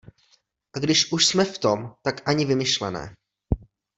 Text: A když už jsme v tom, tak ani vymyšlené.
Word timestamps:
A 0.73 0.79
když 0.79 1.11
už 1.11 1.25
jsme 1.25 1.45
v 1.45 1.57
tom, 1.57 1.95
tak 2.03 2.27
ani 2.29 2.45
vymyšlené. 2.45 3.15